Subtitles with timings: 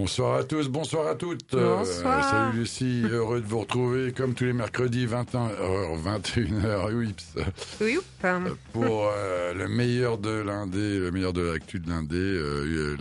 [0.00, 1.52] Bonsoir à tous, bonsoir à toutes.
[1.52, 2.24] Euh, Bonsoir.
[2.24, 5.52] salut Lucie, heureux de vous retrouver comme tous les mercredis 21h,
[6.02, 7.34] 21h, ouips,
[7.82, 8.40] Oui, ou pas
[8.72, 12.16] pour euh, le meilleur de l'indé, le meilleur de l'actu de l'indé.
[12.16, 12.96] euh,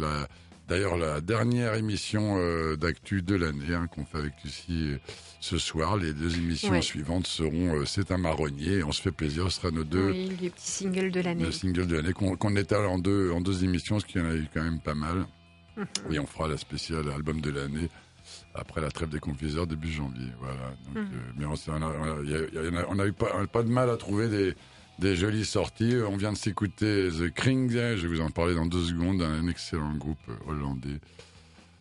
[0.67, 4.97] D'ailleurs, la dernière émission euh, d'actu de l'année hein, qu'on fait avec Lucie euh,
[5.39, 5.95] ce soir.
[5.95, 6.81] Les deux émissions Ouais.
[6.81, 8.83] suivantes seront euh, C'est un marronnier.
[8.83, 11.45] On se fait plaisir, ce sera nos deux Oui, les petits singles de l'année.
[11.45, 14.25] le single de l'année qu'on qu'on étale en deux, en deux émissions, ce qui en
[14.29, 15.25] a eu quand même pas mal.
[16.11, 17.89] Et on fera la spéciale album de l'année
[18.53, 20.27] après la trêve des confiseurs début janvier.
[20.39, 20.73] Voilà.
[20.87, 21.01] Donc, Mhm.
[21.13, 22.85] euh, mais on, s'est- on a, on a- il y a- il y en a-
[22.89, 24.55] on a eu pas, pas de mal à trouver des,
[24.99, 25.95] des jolies sorties.
[26.07, 29.47] On vient de s'écouter The Kring, je vais vous en parler dans deux secondes, un
[29.47, 30.99] excellent groupe euh, hollandais.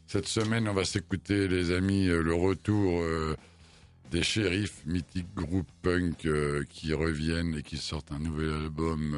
[0.06, 3.36] Cette semaine, on va s'écouter, les amis, euh, le retour euh,
[4.10, 9.12] des shérifs, mythiques groupes punk euh, qui reviennent et qui sortent un nouvel album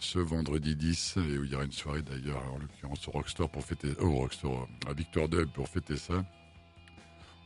[0.00, 3.48] ce vendredi 10 et où il y aura une soirée d'ailleurs, en l'occurrence au Rockstore
[3.48, 6.24] pour fêter, oh, au Rockstore, à Victor Dub pour fêter ça.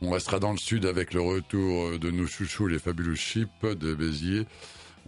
[0.01, 3.93] On restera dans le sud avec le retour de nos chouchous, les Fabulous Chips de
[3.93, 4.47] Béziers.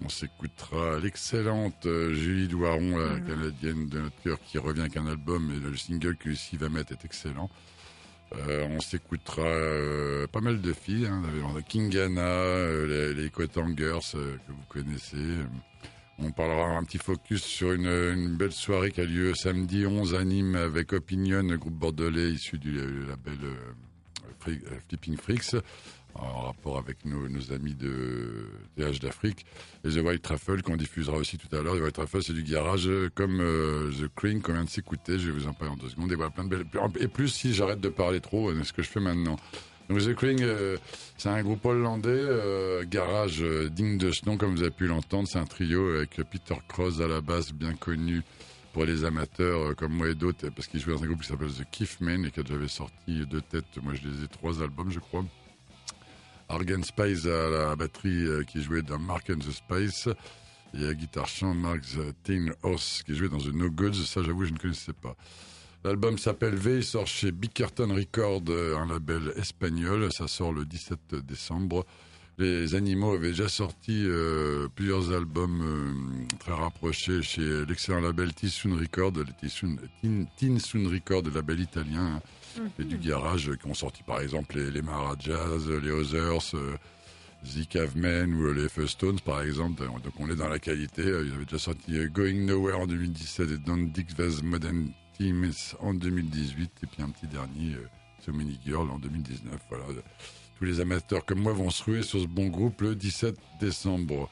[0.03, 5.07] On s'écoutera l'excellente euh, Julie Douaron, la canadienne de notre cœur, qui revient avec un
[5.07, 7.49] album et le single que Lucie va mettre est excellent.
[8.35, 11.21] Euh, on s'écoutera euh, pas mal de filles, hein,
[11.67, 15.37] Kingana, euh, les, les euh, que vous connaissez.
[16.19, 20.23] On parlera un petit focus sur une, belle soirée qui a lieu samedi 11 à
[20.23, 25.55] Nîmes avec Opinion, le groupe bordelais issu du euh, label euh, euh, Flipping Freaks,
[26.13, 28.47] en rapport avec nos, amis de
[28.77, 29.45] DH d'Afrique.
[29.83, 31.77] Et The White Truffle qu'on diffusera aussi tout à l'heure.
[31.77, 35.17] The White Truffle, c'est du garage comme The Cream qu'on vient de s'écouter.
[35.17, 36.11] Je vais vous en parler en deux secondes.
[36.11, 36.65] Et voilà, plein de belles...
[36.99, 39.37] Et plus si j'arrête de parler trop, euh, ce que je fais maintenant.
[39.99, 40.77] The Kring, euh,
[41.17, 44.87] c'est un groupe hollandais, euh, garage euh, digne de ce nom, comme vous avez pu
[44.87, 45.27] l'entendre.
[45.27, 48.21] C'est un trio avec Peter Cross à la basse, bien connu
[48.73, 51.27] pour les amateurs euh, comme moi et d'autres, parce qu'il jouait dans un groupe qui
[51.27, 53.65] s'appelle The Kiffmen et qui a déjà sorti deux têtes.
[53.81, 55.23] Moi, je les ai trois albums, je crois.
[56.49, 60.09] Argan Spice à la batterie euh, qui jouait dans Mark and the Spice.
[60.75, 62.31] Et à guitare chant, Mark the
[62.63, 63.93] Hoss qui jouait dans The No Goods.
[63.93, 65.15] Ça, j'avoue, je ne connaissais pas.
[65.83, 70.07] L'album s'appelle V, il sort chez Bickerton Records, euh, un label espagnol.
[70.13, 71.85] Ça sort le 17 décembre.
[72.39, 78.75] Les Animaux avaient déjà sorti euh, plusieurs albums euh, très rapprochés chez l'excellent label Tissoon
[78.75, 82.21] Records, le Tissoon- Tin Tin Soon Records, label italien,
[82.59, 86.75] hein, et du garage, qui ont sorti par exemple les, les Marajas, les Others, euh,
[87.45, 89.83] The Cavemen ou les First Stones par exemple.
[89.83, 91.03] Donc on est dans la qualité.
[91.03, 94.87] Ils avaient déjà sorti Going Nowhere en 2017 et Don't Dig Vaz Modern
[95.79, 97.87] En 2018 et puis un petit dernier, euh,
[98.25, 99.53] So Many Girl en 2019.
[99.69, 99.85] Voilà.
[100.57, 104.29] tous les amateurs comme moi vont se ruer sur ce bon groupe le 17 décembre.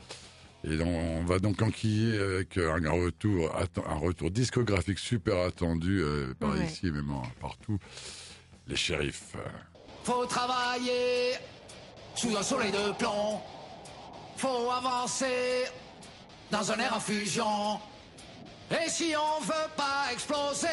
[0.64, 3.50] Et on, va donc enquiller avec un retour,
[3.88, 6.66] un retour discographique super attendu euh, par Ouais.
[6.66, 7.80] ici et même partout.
[8.68, 9.34] Les shérifs.
[9.38, 9.50] euh,
[10.04, 11.34] Faut travailler
[12.16, 13.40] sous un soleil de plomb.
[14.38, 15.64] Faut avancer
[16.52, 17.80] dans un air en fusion.
[18.72, 20.68] Et si on veut pas exploser,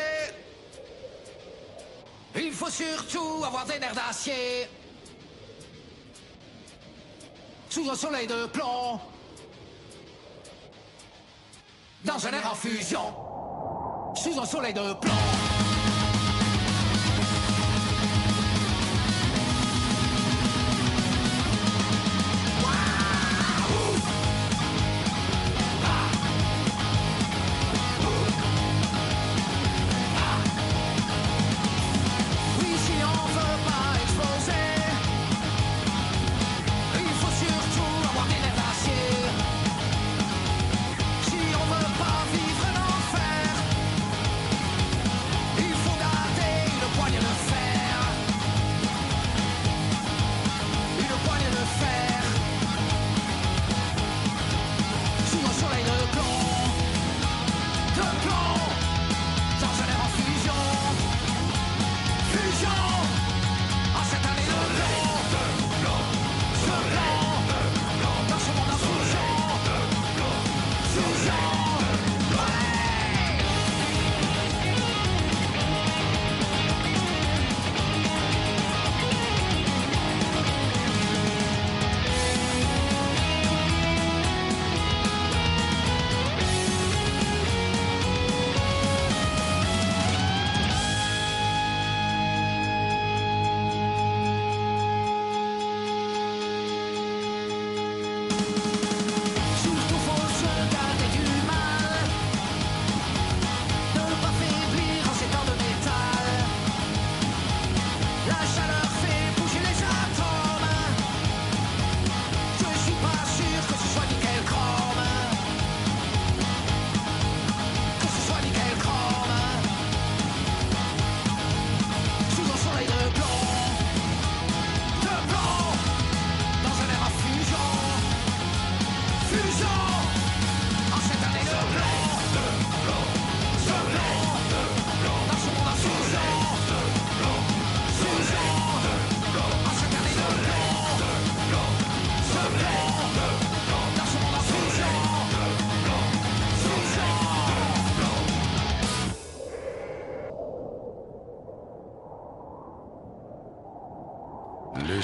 [2.37, 4.69] il faut surtout avoir des nerfs d'acier.
[7.69, 9.01] Sous un soleil de plomb.
[12.05, 13.15] Dans un air en fusion.
[14.15, 15.48] Sous un soleil de plomb.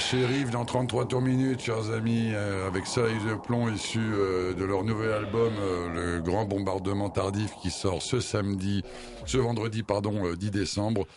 [0.05, 4.53] Les shérifs dans 33 tours minutes, chers amis, euh, avec Soleil de plomb issu euh,
[4.53, 8.83] de leur nouvel album, euh, Le Grand Bombardement Tardif, qui sort ce samedi,
[9.25, 11.07] ce vendredi, pardon, euh, 10 décembre,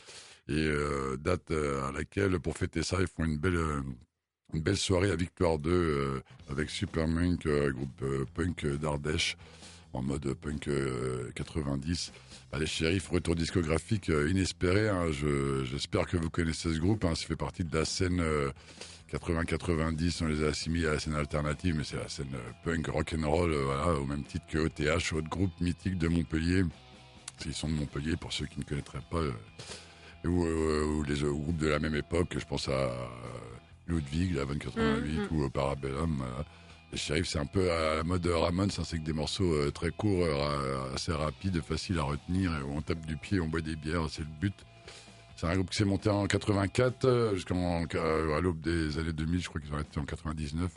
[0.49, 0.71] et
[1.21, 3.61] date à laquelle, pour fêter ça, ils font une belle,
[4.55, 9.37] une belle soirée à Victoire 2 euh, avec Supermunk, groupe punk d'Ardèche,
[9.93, 12.13] en mode punk euh, 90.
[12.51, 14.89] Bah, les shérifs, retour discographique euh, inespéré.
[14.89, 15.11] hein.
[15.13, 17.05] Je- J'espère que vous connaissez ce groupe.
[17.05, 17.15] Hein.
[17.15, 18.51] Ça fait partie de la scène euh,
[19.13, 20.23] 80-90.
[20.25, 23.15] On les a assimilés à la scène alternative, mais c'est la scène euh, punk rock
[23.19, 26.63] and roll, euh, voilà, au même titre que OTH, autre groupe mythique de Montpellier.
[27.45, 29.19] Ils sont de Montpellier pour ceux qui ne connaîtraient pas.
[29.19, 29.33] euh,
[30.25, 32.35] ou, euh, ou les euh, groupes de la même époque.
[32.39, 33.07] Je pense à euh,
[33.87, 36.17] Ludwig, la 2088, ou au Parabellum.
[36.17, 36.45] voilà.
[36.95, 40.25] C'est un peu à la mode Ramones, hein, c'est que des morceaux euh, très courts,
[40.25, 43.77] euh, assez rapides, faciles à retenir, et où on tape du pied, on boit des
[43.77, 44.55] bières, c'est le but.
[45.37, 49.41] C'est un groupe qui s'est monté en 84 euh, jusqu'en à l'aube des années 2000,
[49.43, 50.71] je crois qu'ils ont été en 99.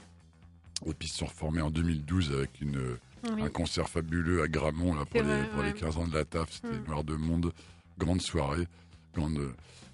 [0.86, 2.98] Et puis ils se sont reformés en 2012 avec une,
[3.32, 3.42] Oui.
[3.44, 5.80] un concert fabuleux à Gramont là, pour, les, vrai, pour les ouais.
[5.80, 6.52] 15 ans de la TAF.
[6.52, 6.84] C'était Mm.
[6.88, 7.52] Noir de Monde,
[7.98, 8.68] grande soirée.
[9.16, 9.40] Grande...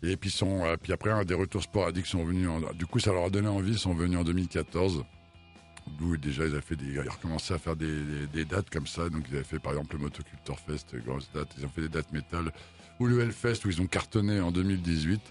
[0.03, 2.47] Et puis, sont, puis après, des retours sporadiques sont venus.
[2.47, 2.59] En...
[2.73, 5.03] Du coup, ça leur a donné envie, ils sont venus en 2014.
[5.97, 6.97] D'où déjà, ils, avaient fait des...
[6.99, 9.09] à faire des, dates comme ça.
[9.09, 11.49] Donc, ils avaient fait par exemple le Motocultor Fest, euh, grosse date.
[11.57, 12.51] Ils ont fait des dates métal.
[12.99, 15.21] Ou le Hellfest où ils ont cartonné en 2018.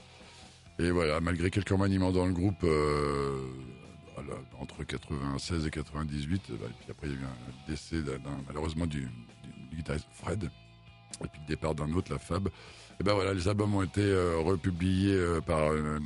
[0.78, 3.40] Et voilà, malgré quelques remaniements dans le groupe, euh,
[4.58, 7.96] entre 96 et 98, euh, bah, et puis après il y a eu un décès
[8.46, 9.08] malheureusement du
[9.74, 10.50] guitariste Fred,
[11.24, 12.48] et puis le départ d'un autre, la Fab.
[12.98, 15.98] Et ben voilà, les albums ont été euh, republiés euh, par euh,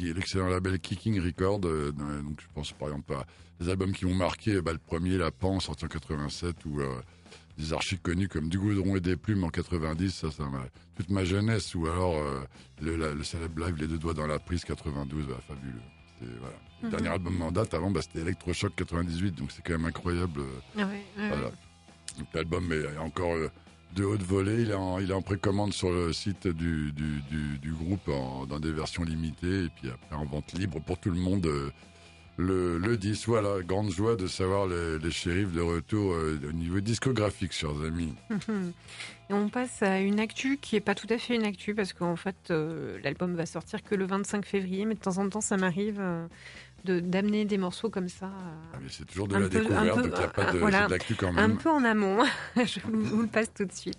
[0.00, 1.58] l'excellent label Kicking Record.
[1.60, 3.26] donc je pense par exemple à
[3.60, 6.80] des albums qui m'ont marqué, bah, le premier, La Pan, sorti en 87, ou
[7.58, 10.62] des archives connus comme Du Goudron et des Plumes en 90, ça, ça m'a
[10.96, 12.14] toute ma jeunesse, ou alors
[12.80, 15.80] le, la- le célèbre live Les Deux Doigts dans la Prise 92, bah, fabuleux.
[16.20, 16.28] Le
[16.86, 16.90] Mhm.
[16.90, 20.40] dernier album en date avant, bah, c'était Electroshock 98, donc c'est quand même incroyable.
[20.78, 21.46] Ah ouais, voilà.
[21.48, 22.24] ouais.
[22.34, 23.36] L'album est encore
[23.94, 24.62] de haute volée.
[24.62, 24.70] Il
[25.10, 26.92] est en, précommande sur le site du,
[27.64, 28.10] groupe
[28.48, 31.46] dans des versions limitées et puis après en vente libre pour tout le monde.
[31.46, 31.70] euh,
[32.38, 36.52] le, le 10, voilà, grande joie de savoir les, les shérifs de retour euh, au
[36.52, 38.14] niveau discographique, chers amis.
[39.30, 41.92] Et on passe à une actu qui est pas tout à fait une actu parce
[41.92, 45.40] qu'en fait euh, l'album va sortir que le 25 février, mais de temps en temps
[45.40, 46.00] ça m'arrive
[46.84, 48.26] de d'amener des morceaux comme ça.
[48.26, 48.28] euh,
[48.74, 50.28] Ah, mais c'est toujours de Un la peu- un découverte, peu, donc il n'y a
[50.28, 50.86] pas de, euh, voilà.
[50.86, 51.56] de l'actu quand un même.
[51.58, 52.24] peu en amont.
[52.56, 53.98] Je vous, vous le passe tout de suite.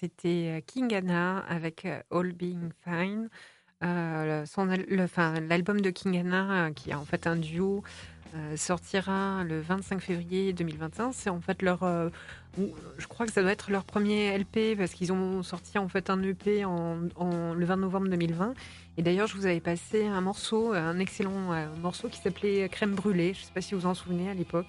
[0.00, 3.28] C'était euh, King Anna avec euh, All Being Fine.
[3.82, 4.44] Euh,
[5.48, 7.82] L'album de King Anna, qui est en fait un duo,
[8.56, 11.12] sortira le 25 février 2021.
[11.12, 11.78] C'est en fait leur.
[12.58, 16.10] je crois que ça doit être leur premier LP parce qu'ils ont sorti en fait
[16.10, 16.98] un EP en,
[17.54, 18.54] le 20 novembre 2020.
[18.96, 23.32] Et d'ailleurs, je vous avais passé un morceau, un excellent morceau qui s'appelait Crème brûlée.
[23.32, 24.66] Je ne sais pas si vous vous en souvenez à l'époque.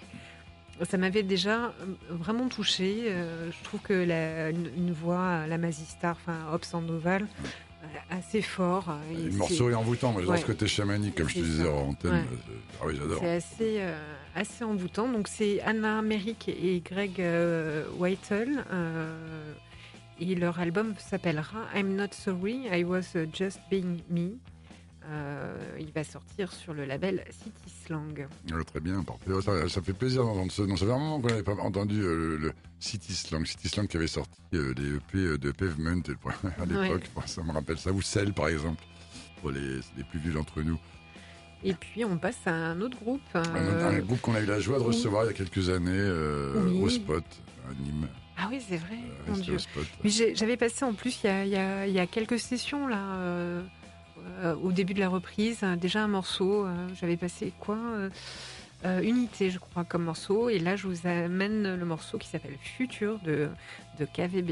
[0.86, 1.72] Ça m'avait déjà euh,
[2.10, 3.06] vraiment touché.
[3.08, 7.24] je trouve que la- une, une voix, la Mazistar, enfin Hop Sandoval,
[7.84, 8.90] euh, assez fort.
[8.90, 10.42] euh, et Le morceau est envoûtant, mais j'adore Ouais.
[10.42, 12.12] ce côté chamanique, comme je te disais en antenne.
[12.12, 12.18] Ouais.
[12.18, 13.20] Euh, Ah oui, j'adore.
[13.20, 13.98] C'est assez, euh,
[14.36, 15.08] assez envoûtant.
[15.12, 18.64] Donc c'est Anna Merrick et Greg euh, Whitel.
[18.72, 19.54] euh,
[20.22, 24.32] et leur album s'appellera I'm Not Sorry, I Was Just Being Me.
[25.10, 28.28] Euh, Euh, il va sortir sur le label City Slang.
[28.54, 29.04] Ouais, très bien.
[29.28, 30.76] Ouais, Ça, ça fait plaisir d'entendre ce nom.
[30.78, 33.46] Ça fait un moment qu'on n'avait pas entendu euh, le, City Slang.
[33.46, 37.04] City Slang qui avait sorti euh, des EP de Pavement le- à l'époque.
[37.26, 37.92] Ça me rappelle ça.
[37.92, 38.84] Ou Cell, par exemple,
[39.42, 40.78] pour les, les plus vieux d'entre nous.
[41.64, 43.22] Et puis on passe à un autre groupe.
[43.34, 45.70] Un, euh, un groupe qu'on a eu la joie de recevoir il y a quelques
[45.70, 46.82] années euh, Oui.
[46.84, 47.24] au Spot,
[47.70, 48.08] à Nîmes.
[48.38, 48.96] Ah oui, c'est vrai.
[49.28, 49.58] Euh, mon Dieu.
[49.58, 49.84] Spot.
[50.04, 52.40] Mais j'avais passé en plus il y a, il y a- il y a quelques
[52.40, 52.98] sessions là,
[54.44, 56.66] euh, au début de la reprise, euh, déjà un morceau.
[56.66, 57.78] euh, j'avais passé quoi
[59.04, 60.48] Unité, je crois, comme morceau.
[60.48, 63.50] Et là, je vous amène le morceau qui s'appelle Futur de
[64.14, 64.52] KVB.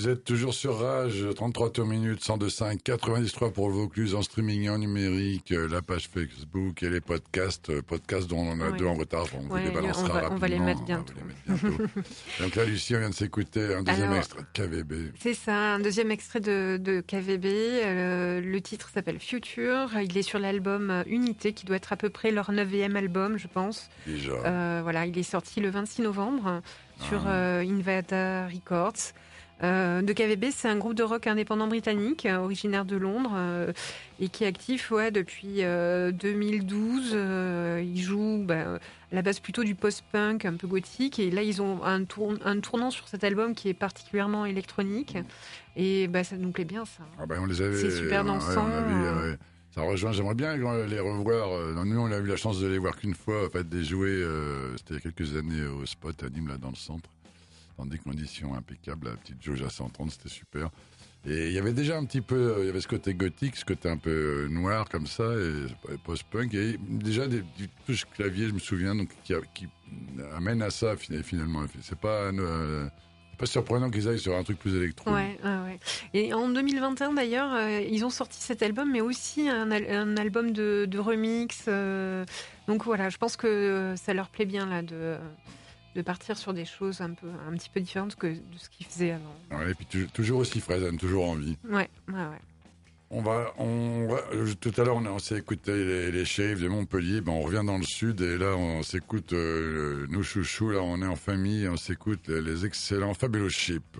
[0.00, 4.62] Vous êtes toujours sur Rage, 33 tours minutes, 102.5, 93 pour le Vaucluse en streaming
[4.62, 8.70] et en numérique, euh, la page Facebook et les podcasts, euh, podcasts dont on a
[8.70, 8.78] Ouais.
[8.78, 10.84] deux en retard, on vous les balancera on va- on va les rapidement, mettre on
[10.84, 11.12] va bientôt.
[11.18, 11.24] les
[11.58, 12.00] mettre bientôt.
[12.40, 15.12] Donc là, Lucie, on vient de s'écouter un deuxième Alors- extrait de KVB.
[15.20, 17.46] C'est ça, un deuxième extrait de, de KVB.
[17.84, 19.90] Euh, le titre s'appelle Future.
[20.02, 23.48] Il est sur l'album Unité, qui doit être à peu près leur neuvième album, je
[23.48, 23.90] pense.
[24.06, 24.32] Déjà.
[24.32, 26.62] Euh, voilà, il est sorti le 26 novembre
[27.06, 27.32] sur Ah.
[27.34, 29.12] euh, Invada Records.
[29.62, 33.72] Euh, de KVB, c'est un groupe de rock indépendant britannique, euh, originaire de Londres, euh,
[34.18, 37.10] et qui est actif ouais, depuis euh, 2012.
[37.12, 41.42] Euh, ils jouent bah, à la base plutôt du post-punk, un peu gothique, et là
[41.42, 45.18] ils ont un, tour- un tournant sur cet album qui est particulièrement électronique,
[45.76, 47.02] et bah, ça nous plaît bien ça.
[47.18, 47.76] Ah on les avait.
[47.76, 49.36] C'est super dansant, ouais.
[49.74, 50.10] Ça rejoint.
[50.10, 51.48] J'aimerais bien les revoir.
[51.84, 54.20] Nous, on a eu la chance de les voir qu'une fois, en fait, des jouer.
[54.76, 57.08] C'était il y a quelques années au spot à Nîmes, là, dans le centre,
[57.80, 59.08] dans des conditions impeccables.
[59.08, 60.68] La petite jauge à 130, c'était super.
[61.26, 63.64] Et il y avait déjà un petit peu, il y avait ce côté gothique, ce
[63.64, 68.58] côté un peu noir comme ça, et post-punk, et déjà des, des clavier, je me
[68.58, 69.66] souviens, donc qui, a- qui
[70.34, 71.64] amènent à ça fi- finalement.
[71.82, 72.88] C'est pas, euh,
[73.36, 75.10] pas surprenant qu'ils aillent sur un truc plus électro.
[75.12, 75.78] Ouais, ouais.
[76.14, 80.16] Et en 2021 d'ailleurs, euh, ils ont sorti cet album, mais aussi un, al- un
[80.16, 81.64] album de, remix.
[81.68, 82.24] euh,
[82.66, 85.16] donc voilà, je pense que ça leur plaît bien là de,
[85.94, 88.86] de partir sur des choses un peu, un petit peu différentes que de ce qu'ils
[88.86, 89.58] faisaient avant.
[89.58, 91.56] Ouais, et puis tu- toujours aussi frais, toujours envie.
[91.68, 92.40] Ouais, ouais, ouais.
[93.12, 96.24] On va, on euh, tout à l'heure, on, a- on s'est écouté les, les
[96.60, 97.20] de Montpellier.
[97.20, 100.70] Ben, on revient dans le sud et là, on s'écoute euh, nos chouchous.
[100.70, 101.64] Là, on est en famille.
[101.64, 103.98] et On s'écoute les, les excellents Fabulous Sheep.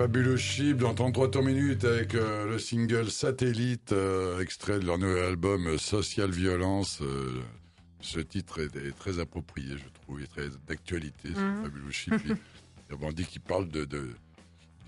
[0.00, 4.86] Les Fabulous Sheep dans 33 tours minutes avec euh, le single Satellite, euh, extrait de
[4.86, 7.00] leur nouvel album euh, Social Violence.
[7.02, 7.42] euh,
[8.00, 11.28] ce titre est, est très approprié, je trouve, et très d'actualité.
[11.28, 11.34] Il-
[12.88, 14.08] Il y a dit qu'ils parlent de, de,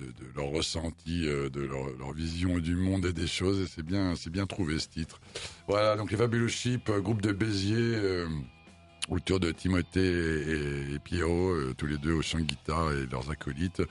[0.00, 3.84] de, de leur ressenti, de leur, leur vision du monde et des choses, et c'est
[3.84, 5.20] bien, c'est bien trouvé ce titre.
[5.68, 6.16] Voilà, donc les
[6.88, 8.24] euh, groupe de Béziers.
[9.10, 10.00] autour de Timothée
[10.94, 13.82] et, Pierrot, tous les deux au chant de guitare et leurs acolytes.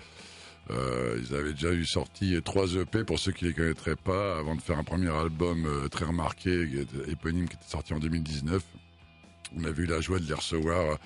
[0.69, 4.55] Euh, ils avaient déjà eu sorti trois EP pour ceux qui les connaîtraient pas avant
[4.55, 6.67] de faire un premier album euh, très remarqué,
[7.07, 8.63] éponyme, qui était sorti en 2019.
[9.57, 10.97] On a eu la joie de les recevoir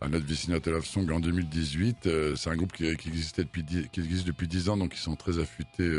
[0.00, 2.06] à notre Vicinata Love Song en 2018.
[2.06, 5.16] Euh, c'est un groupe qui, existait depuis qui existe depuis 10 ans, donc ils sont
[5.16, 5.92] très affûtés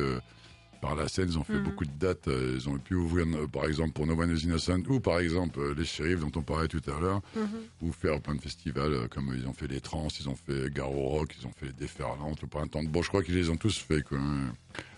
[0.81, 1.27] par la scène.
[1.29, 1.63] Ils ont fait Mhm.
[1.63, 2.27] beaucoup de dates.
[2.27, 5.19] euh, Ils ont pu ouvrir, euh, par exemple, pour No One is Innocent ou par
[5.19, 7.47] exemple euh, les shérifs dont on parlait tout à l'heure, Mhm.
[7.81, 11.07] ou faire plein de festivals comme ils ont fait les Trans, ils ont fait Garo
[11.09, 13.57] Rock, ils ont fait les Déferlantes, le Printemps de Bon, je crois qu'ils les ont
[13.57, 14.01] tous fait.
[14.01, 14.17] Quoi.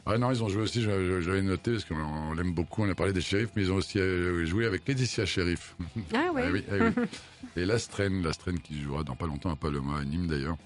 [0.06, 2.96] Ah non, ils ont joué aussi, j'avais noté parce qu'on on l'aime beaucoup, on a
[2.96, 4.00] parlé des shérifs, mais ils ont aussi
[4.46, 5.76] joué avec Laetitia Sheriff.
[6.14, 6.44] Ah ouais.
[6.48, 7.04] Ah oui, ah oui.
[7.62, 10.58] Et l'Astren, l'Astren qui jouera dans pas longtemps à Paloma, à Nîmes d'ailleurs.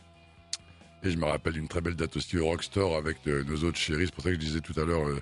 [1.03, 3.77] Et je me rappelle une très belle date aussi au Rockstore avec euh, nos autres
[3.77, 4.05] chéris.
[4.05, 5.19] C'est pour ça que je disais tout à l'heure, euh,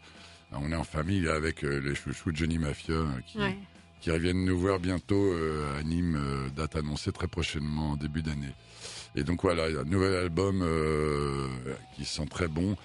[0.51, 3.57] on est en famille avec euh, les chouchous de Johnny Mafia qui, Ouais.
[4.01, 5.33] qui reviennent nous voir bientôt
[5.77, 6.19] à Nîmes,
[6.55, 8.53] date annoncée très prochainement en début d'année.
[9.15, 10.65] Et donc voilà, il y a un nouvel album
[11.95, 12.75] qui sent très bon,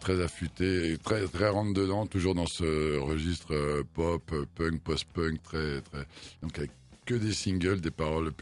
[0.00, 4.22] très affûté, et très très rentre dedans, toujours dans ce registre euh, pop,
[4.56, 6.06] punk, post-punk, très très.
[6.42, 6.70] Donc avec
[7.06, 8.32] que des singles, des paroles.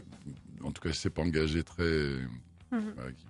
[0.63, 1.83] En tout cas, c'est pas engagé très.
[2.71, 2.93] Mhm.
[3.17, 3.25] qui-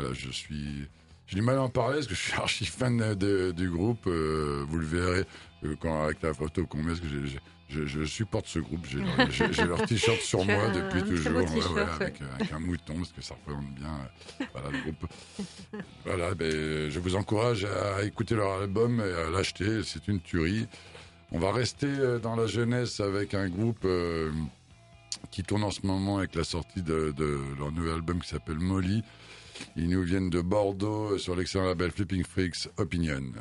[0.00, 0.86] voilà, je suis.
[1.26, 4.06] J'ai du mal à en parler parce que je suis archi fan de- du groupe.
[4.06, 5.24] euh, vous le verrez
[5.64, 6.88] euh, quand avec la photo qu'on met.
[6.88, 7.06] Parce que
[7.68, 8.84] je, je supporte ce groupe.
[8.88, 8.98] J'ai
[9.64, 11.36] leur, t-shirt sur moi un depuis toujours.
[11.36, 13.86] ouais, ouais, avec, avec un mouton parce que ça représente bien
[14.40, 15.06] euh, voilà, le groupe.
[16.04, 19.82] Voilà, ben, je vous encourage à écouter leur album et à l'acheter.
[19.84, 20.66] C'est une tuerie.
[21.30, 21.86] On va rester
[22.20, 24.32] dans la jeunesse avec un groupe euh,
[25.30, 28.58] qui tourne en ce moment avec la sortie de, de leur nouvel album qui s'appelle
[28.58, 29.04] Molly.
[29.76, 33.32] Ils nous viennent de Bordeaux sur l'excellent label Flipping Freaks Opinion.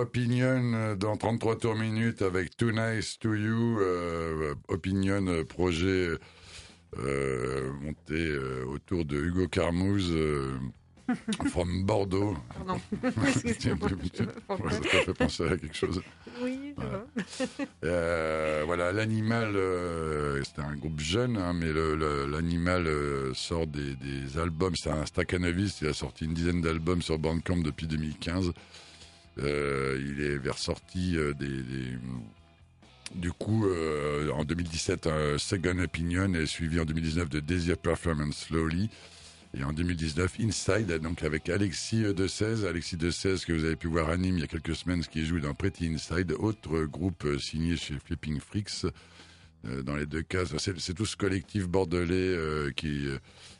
[0.00, 3.78] Opinion euh, dans 33 tours minutes avec Too Nice to You.
[3.80, 6.10] euh, Opinion, euh, projet
[6.98, 10.56] euh, monté autour de Hugo Carmouze, euh,
[11.50, 12.36] From Bordeaux.
[12.54, 12.80] Pardon.
[13.12, 16.02] Ça fait penser à quelque chose.
[16.42, 17.06] Oui, va.
[17.84, 24.38] Euh, voilà, l'animal, euh, c'était un groupe jeune, hein, mais l'animal euh, sort des, des
[24.38, 24.74] albums.
[24.76, 28.52] C'est un staccanoviste, il a sorti une dizaine d'albums sur Bandcamp depuis 2015.
[29.40, 31.98] Euh, il est vers sorti euh, des, des-
[33.14, 38.46] du coup euh, en 2017 un Second Opinion et suivi en 2019 de Desire Performance
[38.48, 38.90] Slowly.
[39.56, 43.76] Et en 2019, Inside, donc avec Alexis de 16, Alexis de 16 que vous avez
[43.76, 46.32] pu voir à Nîmes il y a quelques semaines, ce qui joue dans Pretty Inside,
[46.38, 48.84] autre groupe euh, signé chez Flipping Freaks.
[49.66, 53.18] Euh, dans les deux cas, c'est tout ce collectif bordelais euh, qui euh,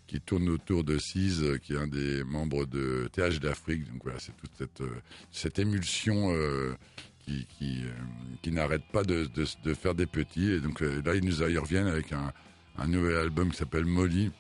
[0.09, 3.85] qui tourne autour de Cise, euh, qui est un des membres de TH d'Afrique.
[3.93, 6.75] Donc voilà, c'est toute cette euh, cette émulsion euh,
[7.25, 7.91] qui qui, euh,
[8.43, 10.51] qui n'arrête pas de, de de faire des petits.
[10.51, 12.33] Et donc là, ils nous ils reviennent avec un
[12.79, 14.31] un nouvel album qui s'appelle Molly.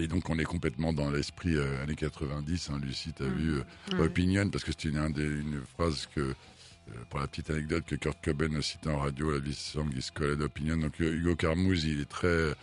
[0.00, 2.70] Et donc on est complètement dans l'esprit euh, années 90.
[2.70, 3.36] Hein, Lucie, t'as Mhm.
[3.36, 3.54] vu
[3.92, 4.00] Ouais.
[4.06, 6.34] Opinion parce que c'était une, une phrase que
[7.10, 10.08] pour la petite anecdote que Kurt Cobain a cité en radio, la vie song is
[10.12, 10.78] called Opinion.
[10.78, 12.54] Donc Hugo Carmouze, il est très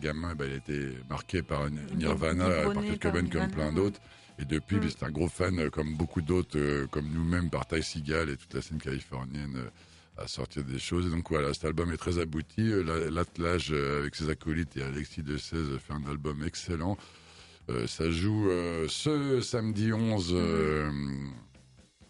[0.00, 4.00] gamin, ben, il a été marqué par Nirvana, Biberonné par Cobain comme Nirvana, plein d'autres.
[4.38, 4.80] Et depuis, Mm.
[4.80, 8.28] ben, c'est un gros fan, euh, comme beaucoup d'autres, euh, comme nous-mêmes, par Ty Seagal
[8.30, 11.06] et toute la scène californienne, euh, à sortir des choses.
[11.06, 12.60] Et donc voilà, cet album est très abouti.
[12.72, 16.96] Euh, la- L'attelage euh, avec ses acolytes et Alexis de 16 fait un album excellent.
[17.68, 20.90] Euh, ça joue euh, ce samedi 11 euh,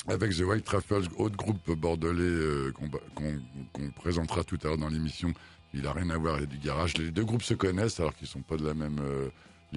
[0.08, 2.72] avec The White Truffles, autre groupe bordelais euh,
[3.14, 5.32] qu'on présentera tout à l'heure dans l'émission.
[5.74, 6.96] Il a rien à voir avec du garage.
[6.98, 8.98] Les deux groupes se connaissent alors qu'ils sont pas de la même.
[9.00, 9.28] euh,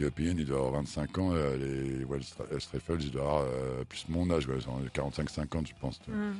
[0.02, 1.32] Opinion, il doit avoir 25 ans.
[1.34, 4.56] euh, les Stra- Truffles, il doit avoir euh, plus mon âge, ouais,
[4.93, 5.99] 45-50, je pense.
[6.08, 6.34] Mhm.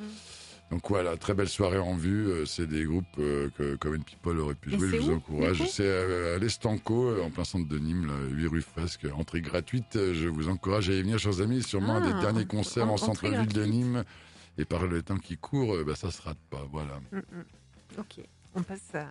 [0.72, 2.28] Donc voilà, très belle soirée en vue.
[2.30, 4.88] Euh, C'est des groupes euh, que Common People aurait pu jouer.
[4.92, 5.64] Je vous encourage.
[5.68, 9.08] C'est euh, à l'Estanco, euh, en plein centre de Nîmes, là, 8 rue Fresque.
[9.14, 9.96] Entrée gratuite.
[9.98, 11.62] Euh, Je vous encourage à y venir, chers amis.
[11.64, 13.66] Sûrement un des Ah, derniers concerts en, centre-ville de.
[13.66, 14.04] Nîmes.
[14.58, 16.66] Et par le temps qui court, euh, bah, ça se rate pas.
[16.72, 17.02] Voilà.
[17.12, 18.00] Mm, mm.
[18.00, 18.20] Ok,
[18.56, 19.06] on passe à.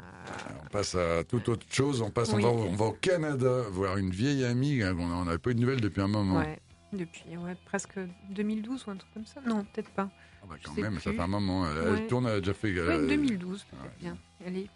[0.64, 2.02] On passe à toute autre chose.
[2.02, 2.44] On passe, Oui.
[2.44, 4.82] on, va, on va au Canada voir une vieille amie.
[4.84, 6.38] On n'avait pas eu de nouvelles depuis un moment.
[6.38, 6.58] Ouais,
[6.92, 7.98] depuis ouais, presque
[8.30, 9.40] 2012 ou un truc comme ça.
[9.46, 10.08] Non, peut-être pas.
[10.42, 11.66] Ah bah, quand même, ça fait un moment.
[11.68, 12.72] Elle, tourne, elle a déjà fait.
[12.76, 13.90] euh, Ouais, 2012, peut-être ouais.
[14.00, 14.16] bien.
[14.46, 14.68] Allez.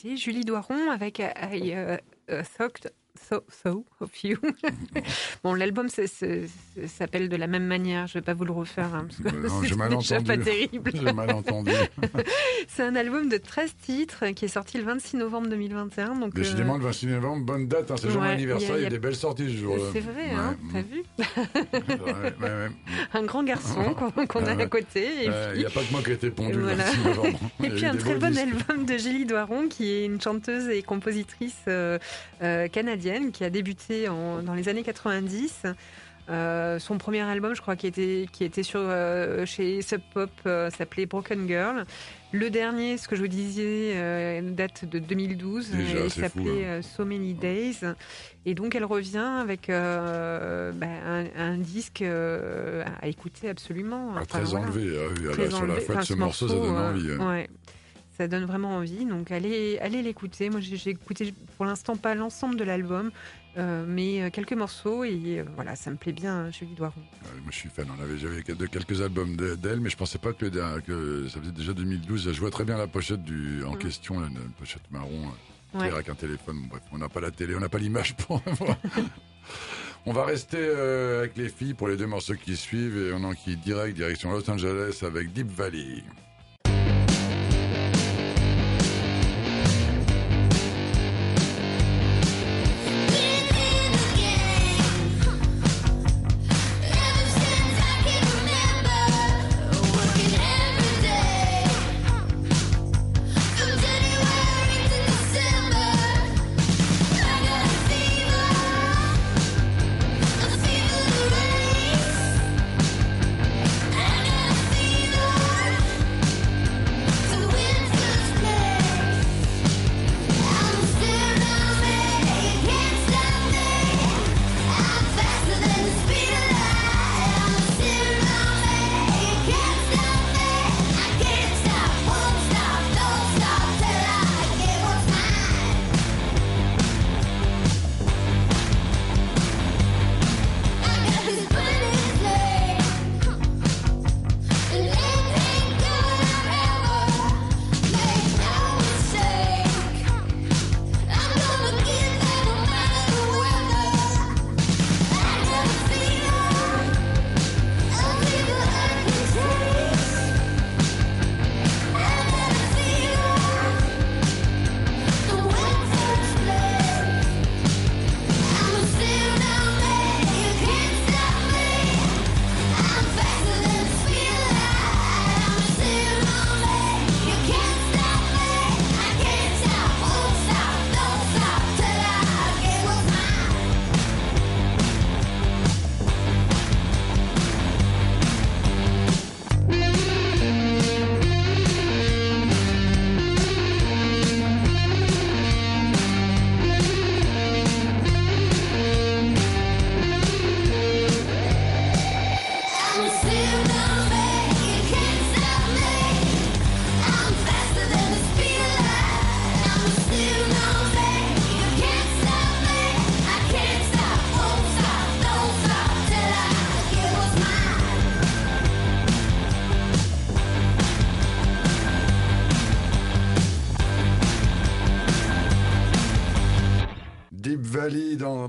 [0.04, 1.98] Julie Doiron avec I euh,
[2.30, 2.88] euh, Thought
[3.32, 4.38] So, so of You.
[5.44, 9.22] bon, l'album s'appelle de la même manière, je vais pas vous le refaire, hein, parce
[9.22, 10.92] que Euh, c'est pas terrible.
[10.94, 11.72] J'ai mal entendu.
[12.68, 16.16] C'est un album de 13 titres qui est sorti le 26 novembre 2021.
[16.16, 17.92] Donc, euh, Décidément, le 26 novembre, bonne date.
[17.92, 18.76] Hein, c'est le jour de anniversaire.
[18.78, 19.84] il y a- a, a- des belles sorties ce jour-là.
[19.94, 20.86] c'est vrai, hein, Ouais, t'as mm.
[20.92, 22.02] vu
[22.42, 22.68] Ouais.
[23.14, 23.96] Un grand garçon
[24.28, 25.08] qu'on a à côté.
[25.28, 26.84] Euh, Il n'y a pas que moi qui ai été pondu le Voilà.
[26.84, 27.40] 26 novembre.
[27.64, 28.42] Et a puis un très bon disques.
[28.42, 31.98] album de Julie Doiron, qui est une chanteuse et compositrice euh,
[32.42, 35.66] euh, canadienne qui a débuté en- dans les années 90.
[36.30, 40.30] Euh, son premier album, je crois, qui était, qui était sur, euh, chez Sub Pop,
[40.46, 41.84] euh, s'appelait Broken Girl.
[42.32, 46.82] Le dernier, ce que je vous disais, date de 2012 Déjà, et s'appelait hein.
[46.82, 47.80] So Many Days.
[48.46, 54.12] Et donc, elle revient avec bah, un, un disque à écouter absolument.
[54.16, 54.98] Ah, Enfin, très voilà enlevé.
[54.98, 57.12] ah très là, sur la fin de ce morceau, ça donne envie.
[57.20, 57.30] hein.
[57.30, 57.50] ouais.
[58.18, 59.06] Ça donne vraiment envie.
[59.06, 60.50] Donc allez, allez l'écouter.
[60.50, 63.10] Moi j'ai écouté pour l'instant pas l'ensemble de l'album,
[63.58, 66.94] euh, mais euh, quelques morceaux et euh, voilà, ça me plaît bien, hein, Julie Doiron.
[67.00, 67.88] Ouais, moi, je suis fan.
[67.98, 70.46] On avait j'avais de quelques albums de- d'elle, mais je pensais pas que,
[71.30, 72.32] ça faisait déjà 2012.
[72.32, 73.78] Je vois très bien la pochette du, en Mm.
[73.80, 75.32] question, une pochette marron,
[75.74, 75.90] Ouais.
[75.90, 76.58] avec un téléphone.
[76.70, 78.42] Bref, on n'a pas la télé, on n'a pas l'image pour.
[80.06, 83.24] On va rester euh, avec les filles pour les deux morceaux qui suivent et on
[83.24, 86.04] enquille direct direction Los Angeles avec Deep Valley.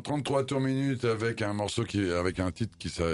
[0.02, 3.04] 33 tours minutes avec un morceau qui, avec un titre qui, s'a-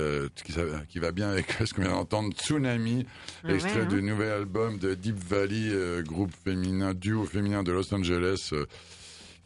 [0.44, 3.06] qui, s'a- qui va bien avec ce qu'on vient d'entendre, Tsunami,
[3.44, 3.86] Ah ouais, extrait hein.
[3.86, 8.66] du nouvel album de Deep Valley, euh, groupe féminin, duo féminin de Los Angeles, euh,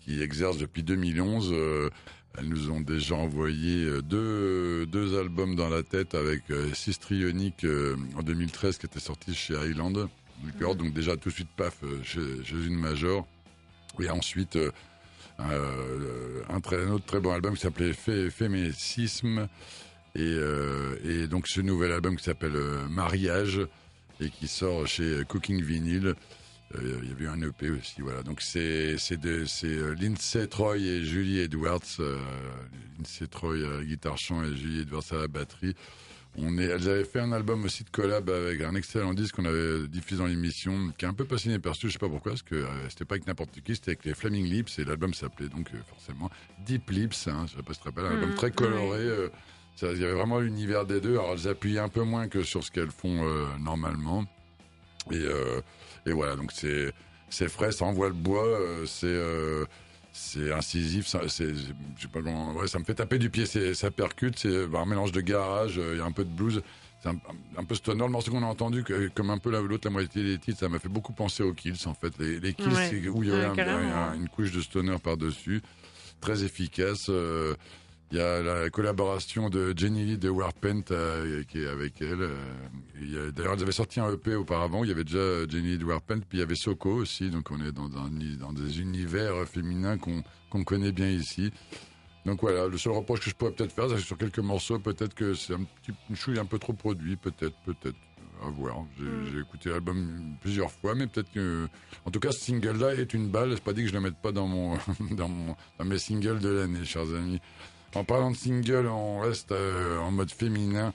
[0.00, 1.50] qui exerce depuis 2011.
[1.52, 1.90] euh,
[2.38, 7.66] elles nous ont déjà envoyé euh, deux, deux albums dans la tête avec Sistrionic
[8.16, 10.08] en 2013 qui était sorti chez Island
[10.46, 13.26] Records, donc déjà tout de suite paf chez, chez une major.
[14.00, 14.58] Et ensuite
[15.38, 19.48] un, très, un autre très bon album qui s'appelait Fé- Féminisme
[20.14, 23.60] et, euh, et donc ce nouvel album qui s'appelle euh, Mariage
[24.20, 26.14] et qui sort chez Cooking Vinyl.
[26.74, 28.22] Euh, Il y avait un EP aussi, voilà.
[28.22, 32.18] Donc c'est euh, Lindsay Troy et Julie Edwards, euh,
[32.98, 35.74] Lindsay Troy à la guitare chant et Julie Edwards à la batterie.
[36.38, 39.44] On est, elles avaient fait un album aussi de collab avec un excellent disque qu'on
[39.44, 42.42] avait diffusé dans l'émission, qui est un peu pas inaperçu, je sais pas pourquoi, parce
[42.42, 45.50] que euh, c'était pas avec n'importe qui, c'était avec les Flaming Lips, et l'album s'appelait
[45.50, 46.30] donc euh, forcément
[46.64, 49.00] Deep Lips, hein, je sais pas si tu te rappelles, un album Mhm, très coloré,
[49.00, 49.28] euh,
[49.76, 52.42] ça- il y avait vraiment l'univers des deux, alors elles appuyaient un peu moins que
[52.42, 54.24] sur ce qu'elles font euh, normalement,
[55.10, 55.26] et,
[56.06, 56.92] et voilà, donc c'est
[57.28, 59.18] c'est frais, ça envoie le bois, c'est
[60.12, 63.46] c'est incisif, ça, c'est, je sais pas comment, ouais, ça me fait taper du pied,
[63.46, 66.24] c'est, ça percute, c'est bah, un mélange de garage, euh, il y a un peu
[66.24, 66.62] de blues,
[67.02, 67.16] c'est un,
[67.56, 68.04] un peu stoner.
[68.04, 70.60] Le morceau qu'on a entendu, que, comme un peu la- l'autre, la moitié des titres,
[70.60, 72.12] ça m'a fait beaucoup penser aux Kills, en fait.
[72.18, 72.88] Les, les Kills, Ouais.
[72.90, 75.62] c'est où il y a un- une couche de stoner par-dessus,
[76.20, 77.06] très efficace.
[77.08, 77.54] euh,
[78.12, 82.20] il y a la collaboration de Jenny Lee de Warpaint euh, qui est avec elle.
[82.20, 84.84] euh, D'ailleurs, ils avaient sorti un EP auparavant.
[84.84, 87.30] Il y avait déjà Jenny Lee de Warpaint, puis il y avait Soko aussi.
[87.30, 91.50] Donc, on est dans, un, dans des univers féminins qu'on connaît bien ici.
[92.26, 94.78] Donc voilà, le seul reproche que je pourrais peut-être faire, c'est que sur quelques morceaux,
[94.78, 97.96] peut-être que c'est un petit une chouille un peu trop produit, peut-être, peut-être,
[98.46, 98.84] à voir.
[98.98, 99.26] J'ai Mm.
[99.32, 101.66] j'ai écouté l'album plusieurs fois, mais peut-être que,
[102.04, 103.52] en tout cas, ce single-là est une balle.
[103.54, 104.76] C'est pas dit que je le mette pas dans mon,
[105.10, 107.40] dans mon, dans mes singles de l'année, chers amis.
[107.94, 110.92] En parlant de single, on reste euh, en mode féminin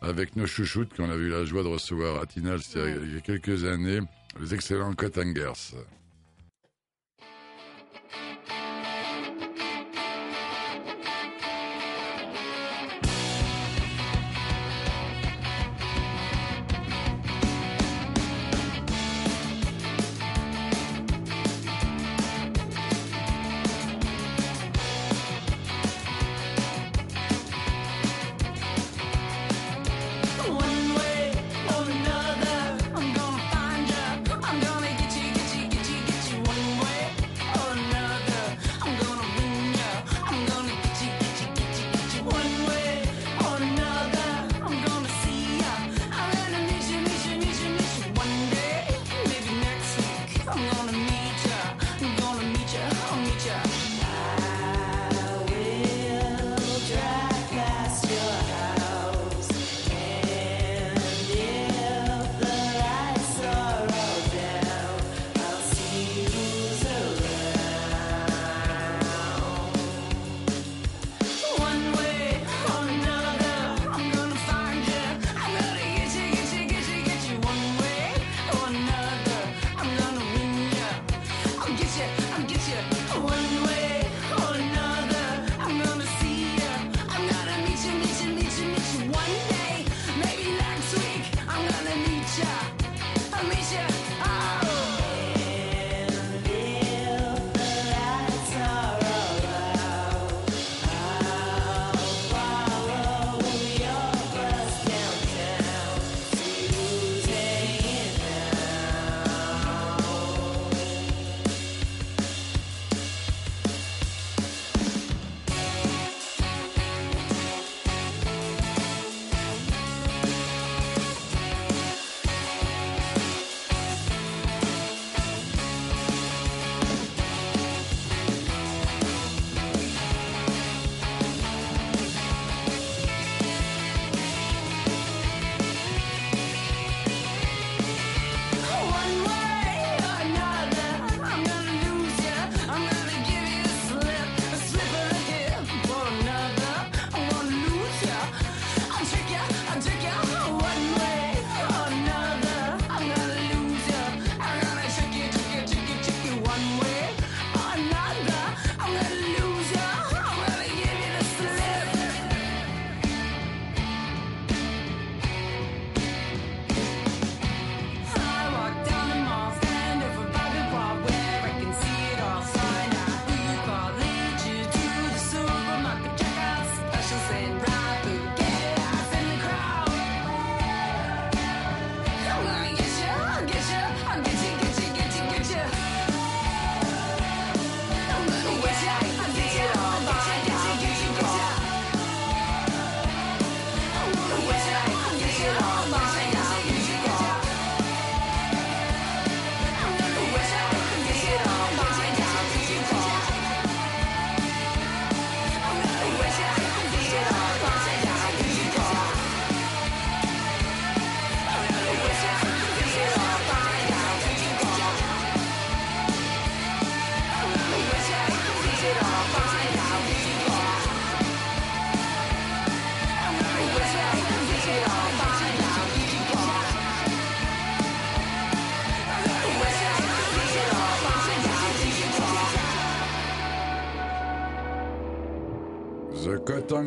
[0.00, 3.20] avec nos chouchoutes qu'on a eu la joie de recevoir à Tinal il y a-
[3.20, 4.00] quelques années,
[4.40, 5.76] les excellents Cotangers.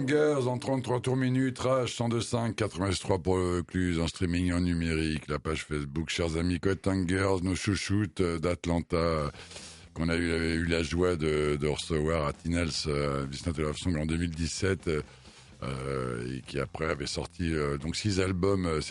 [0.05, 5.27] Girls en 33 tours minutes, Rage 102.5, 83 pour le Cluse, en streaming en numérique,
[5.27, 9.31] la page Facebook, chers amis Cotton Girls, nos chouchoutes euh, d'Atlanta,
[9.93, 13.25] qu'on a eu, avait eu la joie de, recevoir à Tinels, euh,
[13.57, 15.01] Love Song en 2017, euh,
[15.63, 18.81] euh, et qui après avait sorti euh, donc six albums,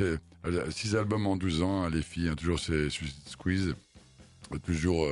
[0.71, 3.75] six albums en 12 ans, hein, les filles, hein, toujours c'est Suicide Squeeze,
[4.65, 5.07] toujours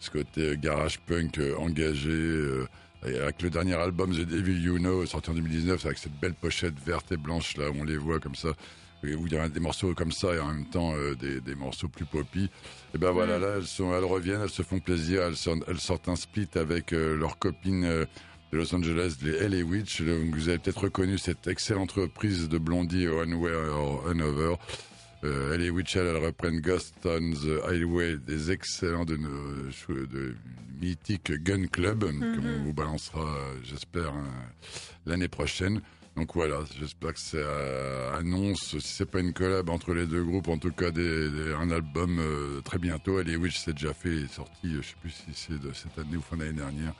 [0.00, 2.64] ce côté garage punk engagé.
[3.06, 6.34] Et avec le dernier album The Devil You Know sorti en 2019 avec cette belle
[6.34, 8.50] pochette verte et blanche là où on les voit comme ça
[9.04, 11.54] où il y a des morceaux comme ça et en même temps euh, des, des
[11.54, 12.50] morceaux plus poppy.
[12.94, 15.78] Et ben voilà là elles sont elles reviennent elles se font plaisir elles sortent, elles
[15.78, 18.04] sortent un split avec euh, leur copine euh,
[18.52, 20.02] de Los Angeles les LA Witch.
[20.02, 24.56] Donc, vous avez peut-être reconnu cette excellente reprise de Blondie One Way or Another
[25.26, 29.70] euh, LA Witch, elles, elles reprennent Ghost on the Highway, des excellents de nos
[30.06, 30.34] de
[30.80, 32.04] mythiques Gun Club,
[32.36, 33.26] qu'on vous balancera,
[33.64, 34.24] j'espère, hein,
[35.06, 35.80] l'année prochaine.
[36.16, 40.48] Donc voilà, j'espère que ça annonce, si c'est pas une collab entre les deux groupes,
[40.48, 43.20] en tout cas des, des- un album euh, très bientôt.
[43.22, 46.16] LA Witch, c'est déjà fait, est sorti, je sais plus si c'est de cette année
[46.16, 46.94] ou fin d'année dernière.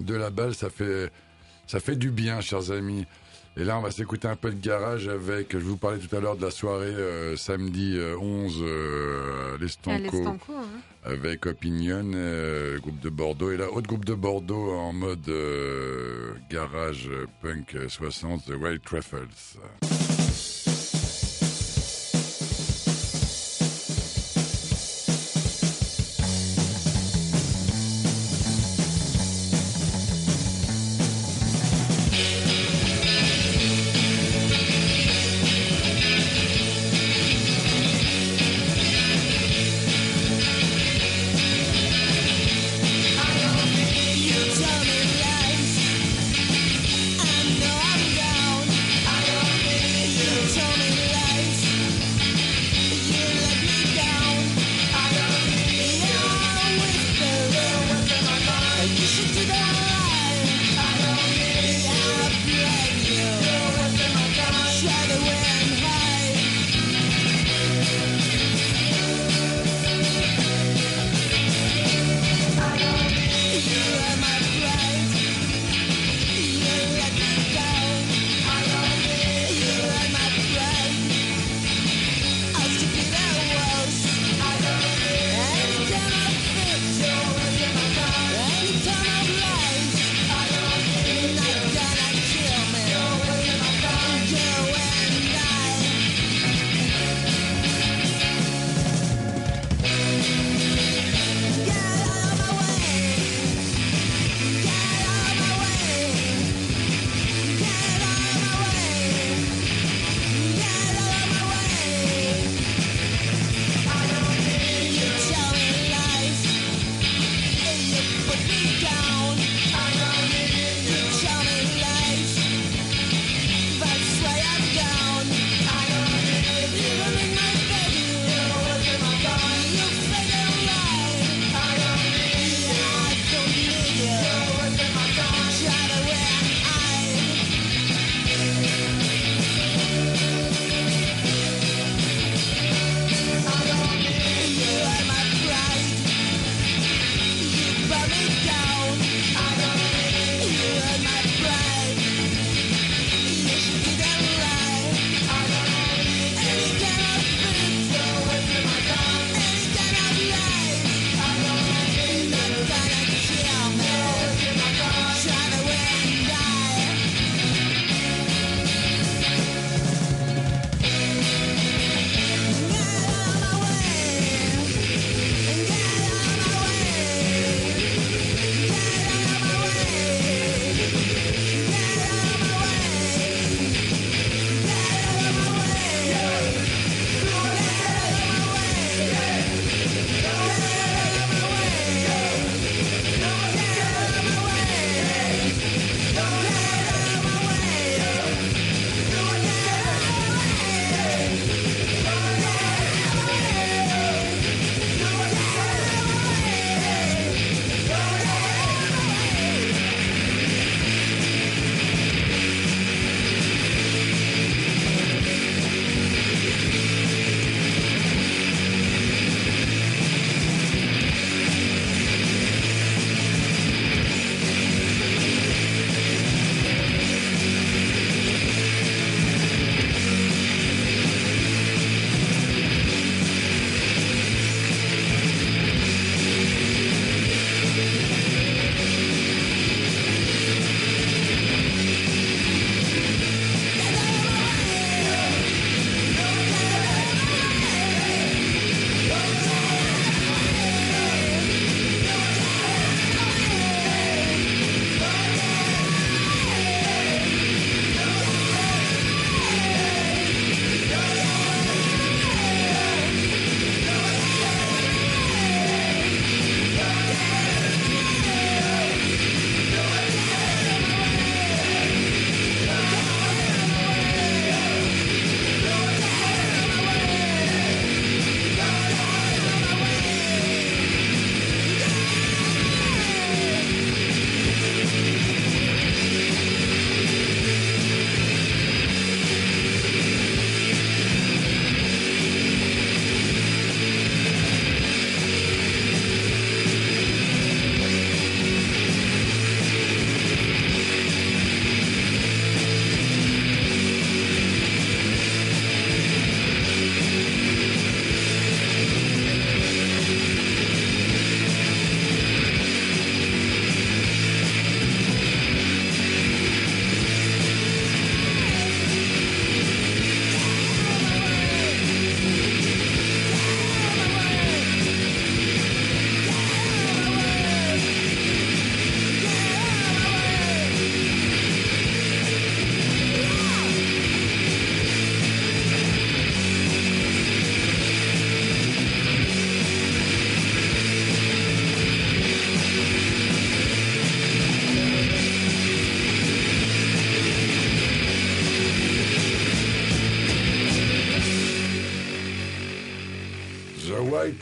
[0.00, 1.10] De la balle, ça fait,
[1.66, 3.06] ça fait du bien, chers amis.
[3.58, 6.20] Et là, on va s'écouter un peu de garage avec, je vous parlais tout à
[6.20, 10.62] l'heure de la soirée euh, samedi euh, 11, euh, À l'Estanco, hein.
[11.04, 13.50] avec Opinion, euh, groupe de Bordeaux.
[13.50, 18.50] Et là, autre groupe de Bordeaux en mode euh, garage euh, punk euh, 60, The
[18.50, 19.26] Wild Truffles.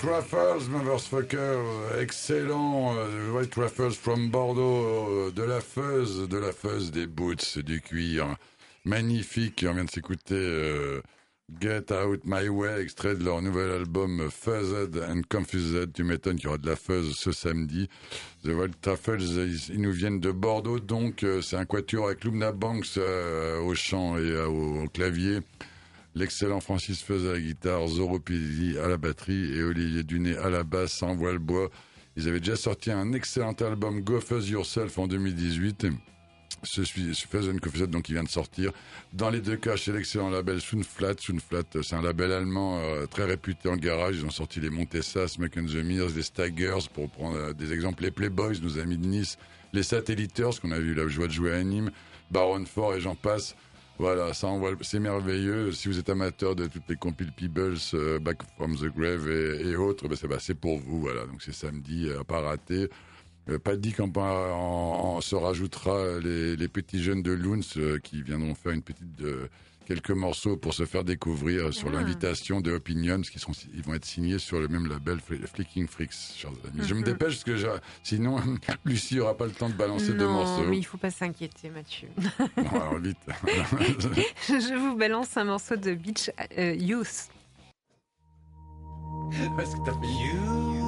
[0.07, 2.95] Truffles, motherfucker, excellent.
[2.97, 7.81] euh, White Truffles from Bordeaux, euh, de la fuzz, de la fuzz, des boots, du
[7.81, 8.37] cuir.
[8.85, 11.03] Magnifique, on vient de s'écouter euh,
[11.61, 15.93] Get Out My Way, extrait de leur nouvel album Fuzzed and Confused.
[15.93, 17.89] Tu m'étonnes qu'il y aura de la fuzz ce samedi.
[18.45, 22.53] The White Truffles, ils, nous viennent de Bordeaux, donc euh, c'est un quatuor avec Lumna
[22.53, 25.41] Banks euh, au chant et euh, au clavier.
[26.17, 30.49] L'excellent Francis Fez à la guitare, Zoro Pizzi à la batterie et Olivier Dunet à
[30.49, 31.69] la basse, sans voile bois.
[32.17, 35.89] Ils avaient déjà sorti un excellent album Go Fuzz Yourself en 2018.
[36.63, 38.73] Ce Fuzz and Confused, donc, il vient de sortir.
[39.13, 40.59] Dans les deux cas, chez l'excellent label.
[40.63, 41.17] Sunflat,
[41.77, 44.17] euh, c'est un label allemand euh, très réputé en garage.
[44.17, 48.05] Ils ont sorti les Montessa, Smoke and les Staggers, pour prendre euh, des exemples.
[48.05, 49.37] Les Playboys, nos amis de Nice.
[49.75, 51.91] Les Satelliters, qu'on a vu la joie de jouer à Nîmes.
[52.31, 53.55] Baron Fort et j'en passe.
[53.99, 54.49] Voilà, ça
[54.83, 55.73] c'est merveilleux.
[55.73, 59.75] Si vous êtes amateur de toutes les compiles Peebles, euh, Back from the Grave et,
[59.77, 61.01] autres, ben c'est bah, pour vous.
[61.01, 62.89] Voilà, donc c'est samedi, euh, à pas rater.
[63.49, 63.93] Euh, pas dit
[65.17, 69.23] en- se rajoutera les, les petits jeunes de Loons euh, qui viendront faire une petite
[69.23, 69.47] euh,
[69.87, 71.93] quelques morceaux pour se faire découvrir sur Ah.
[71.93, 75.87] l'invitation de Opinions qui sont ils vont être signés sur le même label Fl- Flicking
[75.87, 76.13] Freaks.
[76.37, 76.87] chers amis.
[76.87, 77.05] Je me Mhm.
[77.05, 77.57] dépêche parce que
[78.03, 78.37] sinon
[78.85, 80.65] Lucie aura pas le temps de balancer deux non, morceaux.
[80.69, 82.09] mais il faut pas s'inquiéter, Mathieu.
[82.57, 83.17] Bon, alors vite.
[84.49, 87.29] Je vous balance un morceau de Beach euh, Youth.
[89.57, 90.86] Parce que t'as fait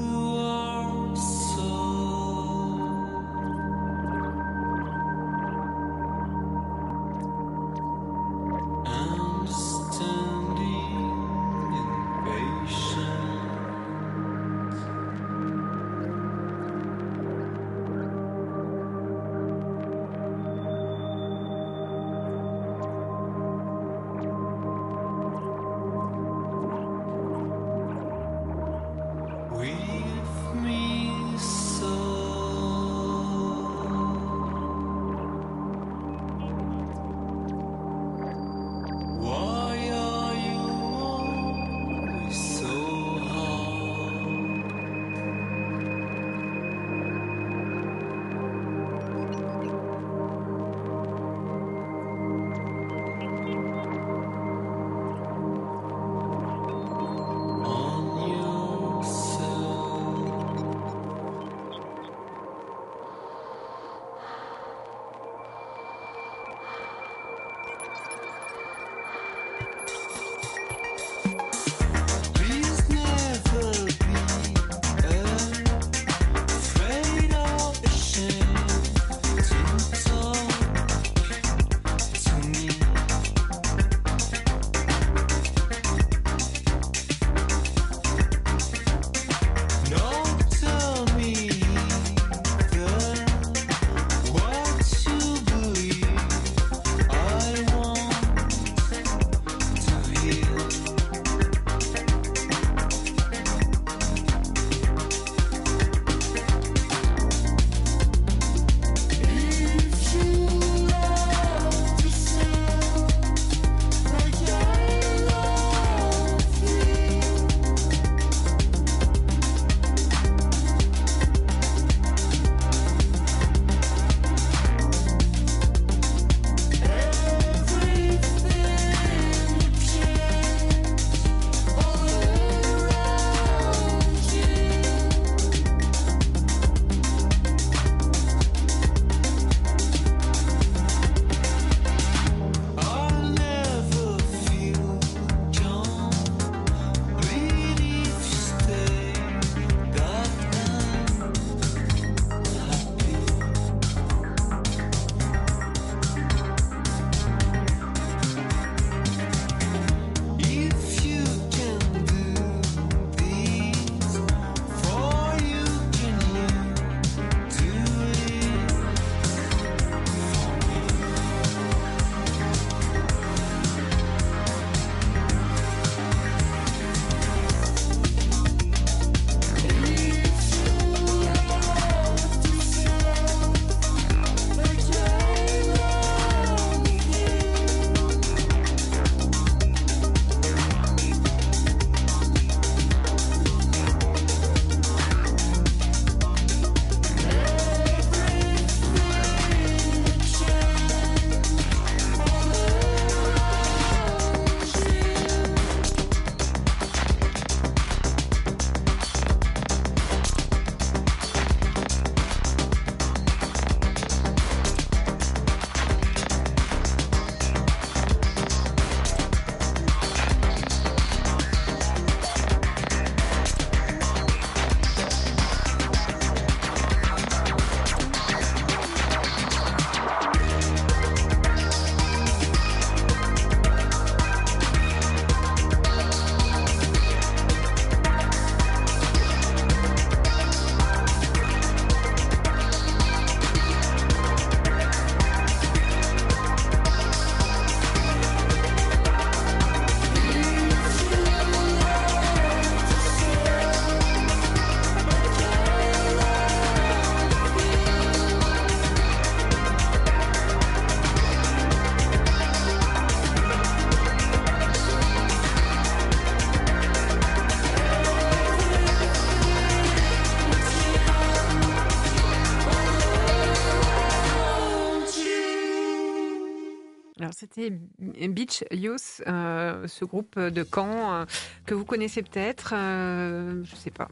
[277.59, 281.25] c'était Beach Youth, euh, ce groupe de Caen euh,
[281.67, 282.73] que vous connaissez peut-être.
[282.77, 284.09] euh, je sais pas.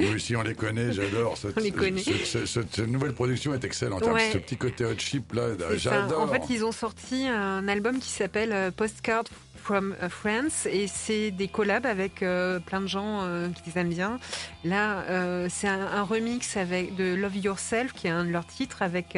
[0.00, 1.36] Nous aussi, on les connaît, j'adore.
[1.36, 2.00] Cette, On les connaît.
[2.02, 4.02] ce- ce- ce- cette nouvelle production est excellente.
[4.06, 4.30] Ouais.
[4.32, 6.22] Ce petit côté hot chip là, j'adore.
[6.22, 9.24] En fait, ils ont sorti un album qui s'appelle Postcard
[9.56, 13.88] from France et c'est des collabs avec euh, plein de gens euh, qui les aiment
[13.88, 14.18] bien.
[14.62, 18.46] Là, euh, c'est un, un remix avec de Love Yourself qui est un de leurs
[18.46, 19.16] titres avec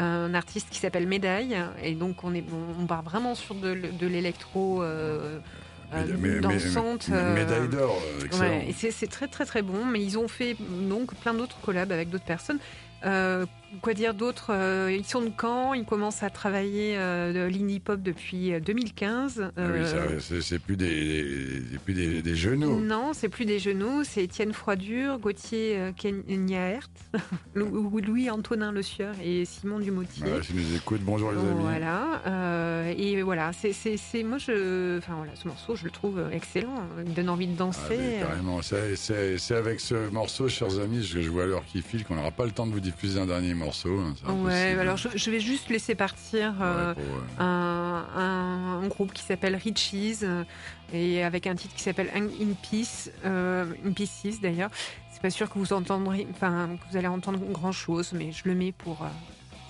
[0.00, 3.72] un artiste qui s'appelle Médaille et donc on est on, on part vraiment sur de,
[4.06, 5.38] l'électro euh,
[5.94, 7.08] euh, dansante.
[7.08, 8.00] Médaille d'or,
[8.32, 8.38] euh.
[8.38, 10.56] Ouais, et c'est c'est très très très bon, mais ils ont fait
[10.88, 12.58] donc plein d'autres collabs avec d'autres personnes.
[13.04, 13.46] Euh,
[13.82, 18.02] quoi dire d'autre Euh, Ils sont de Caen, ils commencent à travailler euh, l'indie pop
[18.02, 19.52] depuis euh, 2015.
[19.56, 22.80] Ah oui, Euh, c'est- plus des, des- plus des, des genoux.
[22.80, 26.90] non, c'est plus des genoux, c'est Étienne Froidure, Gauthier euh, Kenyahert,
[27.54, 30.24] Lou- Louis-Antonin Le Sieur et Simon Dumotier.
[30.26, 31.60] Voilà, si nous écoute, bonjour les amis.
[31.62, 33.72] Voilà, euh, et voilà, c'est,
[34.24, 37.58] moi je, enfin voilà, ce morceau je le trouve excellent, il donne envie de Ah,
[37.58, 37.96] danser.
[37.98, 42.16] mais carrément, c'est avec ce morceau, chers amis, que je vois l'heure qui file, qu'on
[42.16, 43.98] n'aura pas le temps de vous diffuser un dernier morceau.
[44.00, 48.88] hein, Ouais, alors je, je vais juste laisser partir euh, Ouais, pour, un, un- un
[48.88, 50.44] groupe qui s'appelle Richies euh,
[50.92, 52.26] et avec un titre qui s'appelle In
[52.68, 54.70] Peace, euh, In Pieces d'ailleurs.
[55.12, 58.42] C'est pas sûr que vous entendrez, enfin que vous allez entendre grand chose, mais je
[58.48, 59.06] le mets pour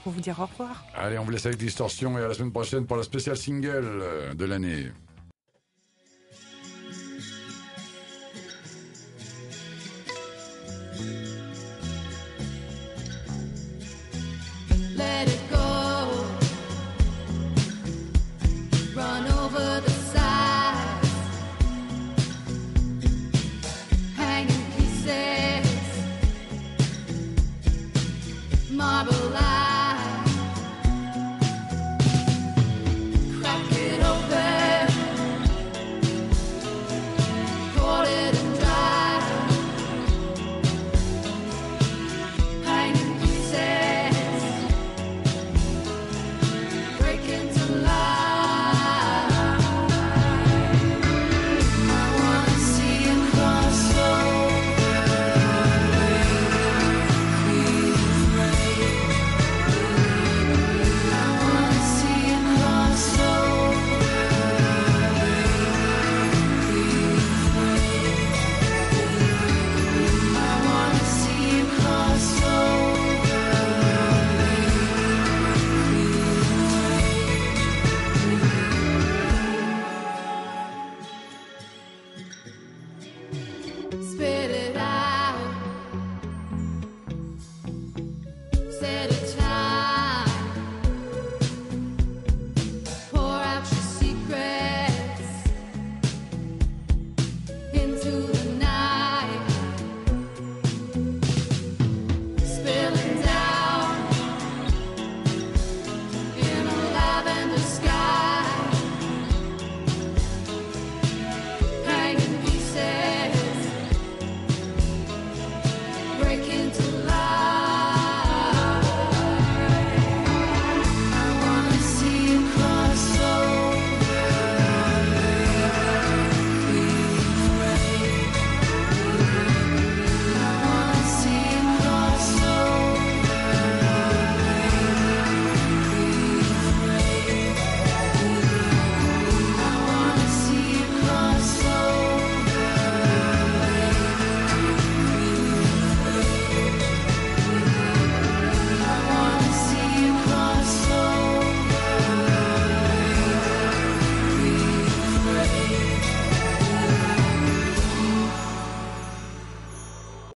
[0.03, 0.85] pour vous dire au revoir.
[0.95, 4.35] Allez, on vous laisse avec Distorsion et à la semaine prochaine pour la spéciale single
[4.35, 4.87] de l'année.
[15.01, 15.40] Let it